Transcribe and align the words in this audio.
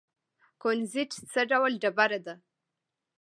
کونزیټ 0.61 1.11
څه 1.31 1.41
ډول 1.51 1.73
ډبره 1.81 2.19
ده؟ 2.25 2.35